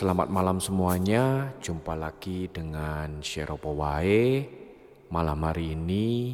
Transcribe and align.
Selamat 0.00 0.32
malam 0.32 0.64
semuanya, 0.64 1.52
jumpa 1.60 1.92
lagi 1.92 2.48
dengan 2.48 3.20
Sheropo 3.20 3.76
Wae. 3.76 4.48
Malam 5.12 5.44
hari 5.44 5.76
ini 5.76 6.32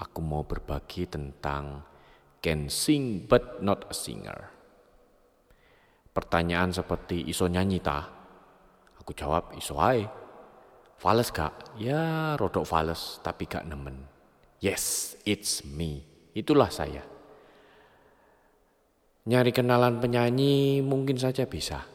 aku 0.00 0.24
mau 0.24 0.48
berbagi 0.48 1.04
tentang 1.04 1.84
can 2.40 2.72
sing 2.72 3.28
but 3.28 3.60
not 3.60 3.84
a 3.84 3.92
singer. 3.92 4.48
Pertanyaan 6.08 6.72
seperti 6.72 7.28
iso 7.28 7.52
nyanyi 7.52 7.84
ta? 7.84 8.00
Aku 8.96 9.12
jawab 9.12 9.52
iso 9.60 9.76
ae. 9.76 10.08
Fales 10.96 11.28
gak? 11.36 11.76
Ya 11.76 12.32
rodok 12.40 12.64
fales 12.64 13.20
tapi 13.20 13.44
gak 13.44 13.68
nemen. 13.68 14.08
Yes, 14.64 15.20
it's 15.28 15.60
me. 15.68 16.00
Itulah 16.32 16.72
saya. 16.72 17.04
Nyari 19.28 19.52
kenalan 19.52 20.00
penyanyi 20.00 20.80
mungkin 20.80 21.20
saja 21.20 21.44
bisa 21.44 21.92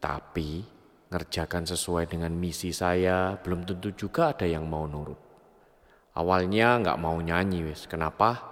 tapi 0.00 0.64
ngerjakan 1.12 1.68
sesuai 1.68 2.08
dengan 2.08 2.32
misi 2.32 2.72
saya 2.72 3.36
belum 3.36 3.68
tentu 3.68 3.92
juga 3.92 4.32
ada 4.32 4.48
yang 4.48 4.64
mau 4.64 4.88
nurut. 4.88 5.18
Awalnya 6.16 6.82
nggak 6.82 6.98
mau 6.98 7.18
nyanyi 7.20 7.68
wes. 7.68 7.86
Kenapa? 7.86 8.50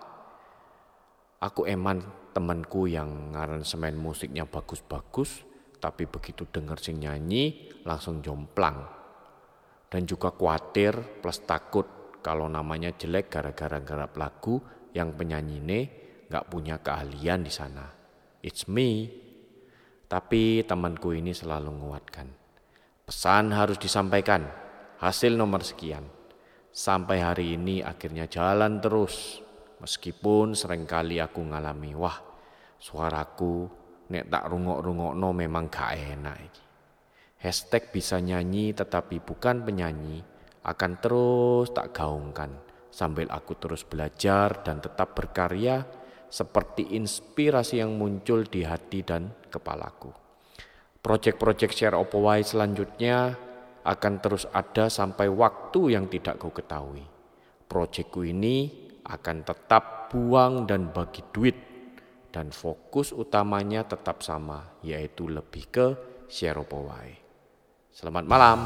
Aku 1.42 1.66
eman 1.66 2.03
temanku 2.34 2.87
yang 2.87 3.34
ngaransemen 3.34 3.98
musiknya 3.98 4.47
bagus-bagus, 4.47 5.42
tapi 5.83 6.06
begitu 6.06 6.47
denger 6.47 6.79
sing 6.79 7.03
nyanyi 7.03 7.70
langsung 7.83 8.23
jomplang. 8.23 8.87
Dan 9.89 10.05
juga 10.05 10.34
khawatir 10.34 11.23
plus 11.25 11.42
takut 11.48 12.19
kalau 12.20 12.51
namanya 12.51 12.92
jelek 12.92 13.33
gara-gara 13.33 13.80
garap 13.80 14.12
lagu 14.20 14.61
yang 14.92 15.14
penyanyi 15.17 15.62
ini 15.62 15.80
nggak 16.28 16.47
punya 16.51 16.77
keahlian 16.83 17.41
di 17.41 17.53
sana. 17.55 17.86
It's 18.45 18.69
me. 18.69 19.08
Tapi 20.09 20.64
temanku 20.64 21.12
ini 21.12 21.37
selalu 21.37 21.69
menguatkan. 21.69 22.33
Pesan 23.05 23.53
harus 23.53 23.77
disampaikan, 23.77 24.48
hasil 25.05 25.37
nomor 25.37 25.61
sekian. 25.61 26.09
Sampai 26.73 27.20
hari 27.20 27.61
ini 27.61 27.84
akhirnya 27.84 28.25
jalan 28.25 28.81
terus. 28.81 29.45
Meskipun 29.84 30.56
sering 30.56 30.89
kali 30.89 31.20
aku 31.20 31.45
ngalami, 31.45 31.92
wah 31.92 32.17
suaraku 32.81 33.69
nek 34.09 34.33
tak 34.33 34.48
rungok-rungok 34.48 35.12
no 35.12 35.29
memang 35.36 35.69
gak 35.69 35.92
enak. 35.95 36.56
Hashtag 37.39 37.92
bisa 37.92 38.19
nyanyi 38.19 38.73
tetapi 38.73 39.20
bukan 39.23 39.62
penyanyi 39.62 40.25
akan 40.64 40.92
terus 40.98 41.70
tak 41.70 41.95
gaungkan 41.95 42.51
sambil 42.89 43.31
aku 43.31 43.55
terus 43.61 43.86
belajar 43.86 44.64
dan 44.64 44.83
tetap 44.83 45.14
berkarya 45.14 45.86
seperti 46.29 46.97
inspirasi 46.97 47.81
yang 47.81 47.97
muncul 47.97 48.45
di 48.45 48.65
hati 48.65 49.05
dan 49.05 49.33
kepalaku. 49.48 50.12
Proyek-proyek 51.01 51.73
share 51.73 51.97
opowai 51.97 52.45
selanjutnya 52.45 53.33
akan 53.89 54.15
terus 54.20 54.45
ada 54.53 54.93
sampai 54.93 55.33
waktu 55.33 55.97
yang 55.97 56.11
tidak 56.12 56.37
kau 56.37 56.53
ketahui. 56.53 57.05
Proyekku 57.69 58.25
ini 58.25 58.89
akan 59.09 59.45
tetap 59.45 60.12
buang 60.12 60.69
dan 60.69 60.93
bagi 60.93 61.25
duit 61.33 61.57
dan 62.29 62.53
fokus 62.53 63.17
utamanya 63.17 63.89
tetap 63.89 64.20
sama 64.20 64.81
yaitu 64.85 65.33
lebih 65.33 65.65
ke 65.73 65.87
share. 66.29 66.61
Selamat 67.92 68.25
malam. 68.29 68.59